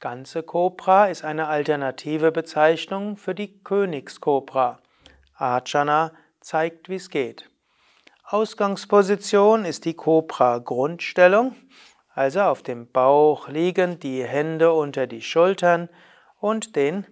Ganze 0.00 0.44
Kobra 0.44 1.06
ist 1.06 1.24
eine 1.24 1.48
alternative 1.48 2.30
Bezeichnung 2.30 3.16
für 3.16 3.34
die 3.34 3.58
Königskobra. 3.64 4.78
Ajana 5.34 6.12
zeigt, 6.40 6.88
wie 6.88 6.94
es 6.94 7.10
geht. 7.10 7.50
Ausgangsposition 8.22 9.64
ist 9.64 9.84
die 9.86 9.94
Kobra-Grundstellung, 9.94 11.56
also 12.14 12.42
auf 12.42 12.62
dem 12.62 12.88
Bauch 12.92 13.48
liegend, 13.48 14.04
die 14.04 14.22
Hände 14.22 14.72
unter 14.72 15.08
die 15.08 15.22
Schultern 15.22 15.88
und 16.38 16.76
den 16.76 17.04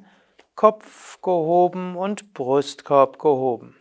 Kopf 0.54 1.20
gehoben 1.22 1.96
und 1.96 2.34
Brustkorb 2.34 3.18
gehoben. 3.18 3.74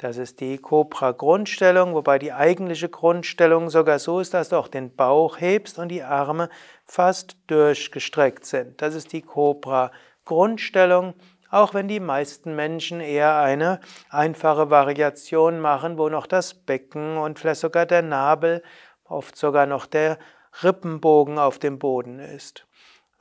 Das 0.00 0.16
ist 0.16 0.40
die 0.40 0.56
Cobra-Grundstellung, 0.56 1.92
wobei 1.94 2.18
die 2.18 2.32
eigentliche 2.32 2.88
Grundstellung 2.88 3.68
sogar 3.68 3.98
so 3.98 4.20
ist, 4.20 4.32
dass 4.32 4.48
du 4.48 4.56
auch 4.56 4.68
den 4.68 4.96
Bauch 4.96 5.38
hebst 5.38 5.78
und 5.78 5.90
die 5.90 6.02
Arme 6.02 6.48
fast 6.86 7.36
durchgestreckt 7.48 8.46
sind. 8.46 8.80
Das 8.80 8.94
ist 8.94 9.12
die 9.12 9.20
Cobra-Grundstellung, 9.20 11.12
auch 11.50 11.74
wenn 11.74 11.86
die 11.86 12.00
meisten 12.00 12.56
Menschen 12.56 13.00
eher 13.00 13.40
eine 13.40 13.78
einfache 14.08 14.70
Variation 14.70 15.60
machen, 15.60 15.98
wo 15.98 16.08
noch 16.08 16.26
das 16.26 16.54
Becken 16.54 17.18
und 17.18 17.38
vielleicht 17.38 17.60
sogar 17.60 17.84
der 17.84 18.00
Nabel, 18.00 18.62
oft 19.04 19.36
sogar 19.36 19.66
noch 19.66 19.84
der 19.84 20.16
Rippenbogen 20.62 21.38
auf 21.38 21.58
dem 21.58 21.78
Boden 21.78 22.20
ist. 22.20 22.66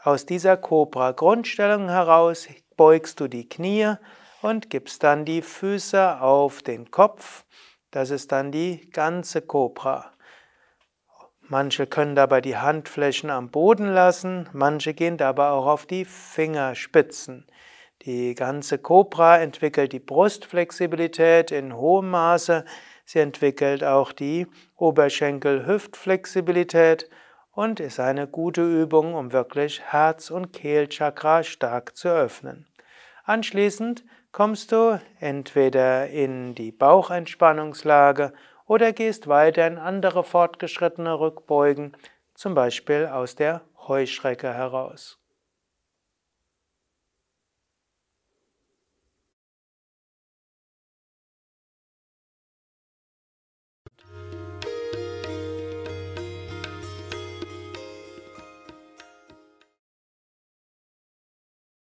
Aus 0.01 0.25
dieser 0.25 0.55
Cobra-Grundstellung 0.55 1.89
heraus 1.89 2.47
beugst 2.79 3.19
du 3.19 3.27
die 3.27 3.47
Knie 3.49 3.95
und 4.41 4.69
gibst 4.69 5.03
dann 5.03 5.25
die 5.25 5.41
Füße 5.41 6.21
auf 6.21 6.61
den 6.61 6.91
Kopf. 6.91 7.43
Das 7.91 8.09
ist 8.09 8.31
dann 8.31 8.53
die 8.53 8.89
ganze 8.91 9.41
Kobra. 9.41 10.13
Manche 11.41 11.87
können 11.87 12.15
dabei 12.15 12.39
die 12.39 12.55
Handflächen 12.55 13.31
am 13.31 13.51
Boden 13.51 13.87
lassen, 13.87 14.47
manche 14.53 14.93
gehen 14.93 15.17
dabei 15.17 15.49
auch 15.49 15.65
auf 15.65 15.87
die 15.87 16.05
Fingerspitzen. 16.05 17.47
Die 18.03 18.33
ganze 18.33 18.77
Kobra 18.77 19.39
entwickelt 19.39 19.91
die 19.91 19.99
Brustflexibilität 19.99 21.51
in 21.51 21.75
hohem 21.75 22.11
Maße, 22.11 22.63
sie 23.03 23.19
entwickelt 23.19 23.83
auch 23.83 24.13
die 24.13 24.47
Oberschenkel-Hüftflexibilität 24.77 27.09
und 27.51 27.81
ist 27.81 27.99
eine 27.99 28.25
gute 28.25 28.61
Übung, 28.61 29.15
um 29.15 29.33
wirklich 29.33 29.81
Herz- 29.81 30.31
und 30.31 30.53
Kehlchakra 30.53 31.43
stark 31.43 31.97
zu 31.97 32.07
öffnen. 32.07 32.68
Anschließend 33.29 34.05
kommst 34.31 34.71
du 34.71 34.99
entweder 35.19 36.07
in 36.07 36.55
die 36.55 36.71
Bauchentspannungslage 36.71 38.33
oder 38.65 38.91
gehst 38.91 39.27
weiter 39.27 39.67
in 39.67 39.77
andere 39.77 40.23
fortgeschrittene 40.23 41.19
Rückbeugen, 41.19 41.95
zum 42.33 42.55
Beispiel 42.55 43.05
aus 43.05 43.35
der 43.35 43.61
Heuschrecke 43.87 44.51
heraus. 44.51 45.18